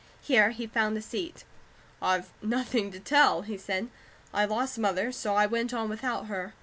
[0.23, 1.43] Here he found a seat.
[2.01, 3.87] "I've nothing to tell," he said.
[4.33, 6.55] "I lost Mother, so I went on without her.